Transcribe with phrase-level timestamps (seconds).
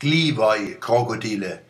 [0.00, 1.60] Glühwein, Krokodile.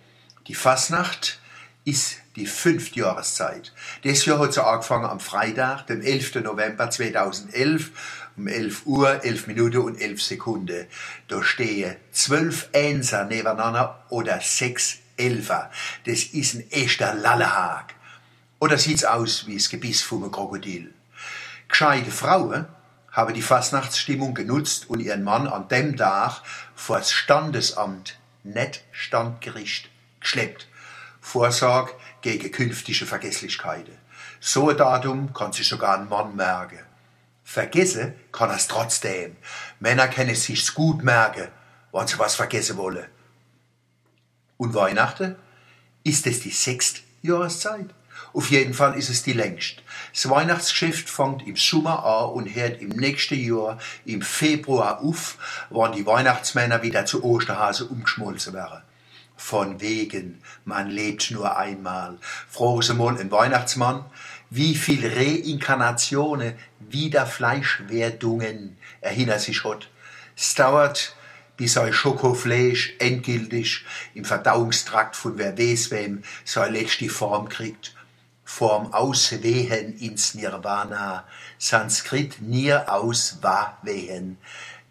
[0.48, 1.39] Die Fasnacht
[1.86, 3.73] ist die fünfte Jahreszeit.
[4.04, 6.35] Das Jahr hat sie angefangen am Freitag, dem 11.
[6.43, 7.91] November 2011,
[8.37, 10.87] um 11 Uhr, 11 Minuten und 11 Sekunden.
[11.29, 15.71] Da stehen zwölf Einser nebeneinander oder sechs Elfer.
[16.05, 17.95] Das ist ein echter Lallehag.
[18.59, 20.93] Oder sieht's aus wie das Gebiss vom Krokodil?
[21.67, 22.67] Gescheite Frauen
[23.13, 26.43] habe die Fastnachtsstimmung genutzt und ihren Mann an dem Tag
[26.75, 29.89] vor das Standesamt, nicht Standgericht,
[30.21, 30.69] geschleppt.
[31.21, 33.95] Vorsorge gegen künftige Vergesslichkeiten.
[34.41, 36.80] So ein Datum kann sich sogar ein Mann merken.
[37.45, 39.37] Vergessen kann er es trotzdem.
[39.80, 41.49] Männer können es sich gut merken,
[41.93, 43.07] wenn sie was vergessen wollen.
[44.59, 45.37] Und Weihnachten?
[46.05, 47.95] Ist es die sechste Jahreszeit?
[48.33, 49.83] Auf jeden Fall ist es die längst.
[50.13, 55.37] Das Weihnachtsgeschäft fängt im Sommer an und hört im nächsten Jahr im Februar auf,
[55.71, 58.83] wann die Weihnachtsmänner wieder zu Osterhase umgeschmolzen werden.
[59.37, 62.19] Von wegen, man lebt nur einmal.
[62.49, 64.05] Frohe Sie mal ein Weihnachtsmann,
[64.50, 69.88] wie viel Reinkarnationen, wieder Fleischwerdungen erinnert sich hat.
[70.36, 71.14] Es dauert,
[71.56, 77.94] bis sein Schokofleisch endgültig im Verdauungstrakt von wer weiß wem seine letzte Form kriegt
[78.48, 81.24] vorm Auswehen ins Nirvana.
[81.58, 84.38] Sanskrit Nir auswehen.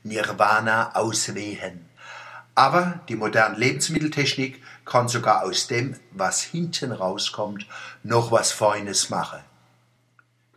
[0.03, 1.89] Nirvana auswehen.
[2.53, 7.65] Aber die moderne Lebensmitteltechnik kann sogar aus dem, was hinten rauskommt,
[8.03, 9.39] noch was Feines machen.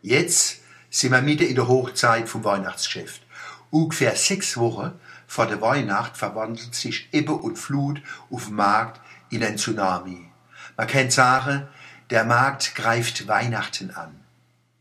[0.03, 0.59] Jetzt
[0.91, 3.23] sind wir mitten in der Hochzeit vom Weihnachtsgeschäft.
[3.71, 4.93] Ungefähr sechs Wochen
[5.25, 10.29] vor der Weihnacht verwandelt sich Ebbe und Flut auf dem Markt in ein Tsunami.
[10.77, 11.67] Man kann sagen,
[12.11, 14.19] der Markt greift Weihnachten an.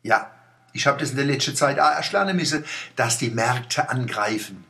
[0.03, 0.31] Ja,
[0.73, 2.65] ich habe das in der letzten Zeit auch erschlagen müssen,
[2.97, 4.65] dass die Märkte angreifen.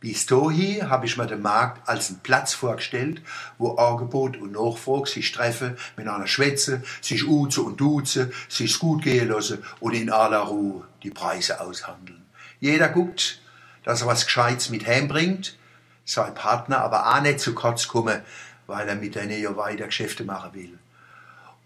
[0.00, 3.22] Bis dahin habe ich mir den Markt als einen Platz vorgestellt,
[3.56, 9.28] wo Angebot und Nachfrage sich treffen, miteinander schwätzen, sich uze und duze, sich gut gehen
[9.28, 12.22] lassen und in aller Ruhe die Preise aushandeln.
[12.60, 13.40] Jeder guckt,
[13.84, 15.56] dass er was Gescheites mit heimbringt,
[16.04, 18.20] sein Partner aber auch nicht zu kurz kommen,
[18.66, 20.78] weil er mit denen ja weiter Geschäfte machen will.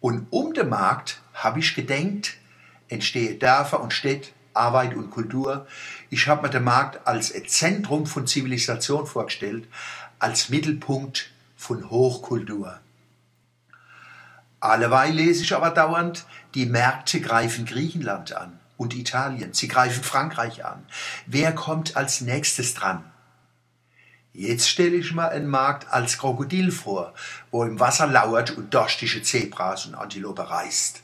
[0.01, 2.37] Und um den Markt habe ich gedenkt,
[2.89, 5.67] entstehe Dörfer und Städte, Arbeit und Kultur.
[6.09, 9.69] Ich habe mir den Markt als Zentrum von Zivilisation vorgestellt,
[10.19, 12.81] als Mittelpunkt von Hochkultur.
[14.59, 20.65] Alleweil lese ich aber dauernd, die Märkte greifen Griechenland an und Italien, sie greifen Frankreich
[20.65, 20.85] an.
[21.27, 23.05] Wer kommt als nächstes dran?
[24.33, 27.15] Jetzt stelle ich mir einen Markt als Krokodil vor,
[27.51, 31.03] wo im Wasser lauert und dorstige Zebras und Antilope reißt.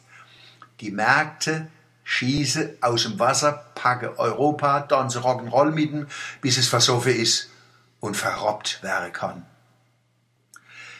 [0.80, 1.66] Die Märkte
[2.04, 6.06] schieße aus dem Wasser, packe Europa, tanze Rock'n'Roll mitten,
[6.40, 7.50] bis es versoffen ist
[7.98, 9.44] und verrobbt werden kann.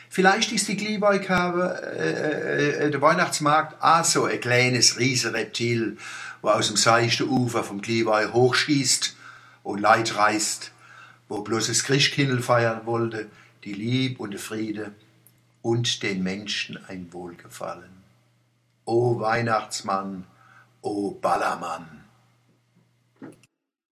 [0.09, 5.97] Vielleicht ist die Glühweinkerbe, äh, äh, äh, der Weihnachtsmarkt, auch so ein kleines Riesenreptil,
[6.41, 9.15] wo aus dem seichten Ufer vom Glühwein hochschießt
[9.63, 10.71] und Leid reißt
[11.27, 13.29] wo bloß das Christkindl feiern wollte,
[13.63, 14.93] die Lieb und der Friede
[15.61, 18.03] und den Menschen ein Wohlgefallen.
[18.85, 20.25] O Weihnachtsmann,
[20.81, 22.05] o Ballermann.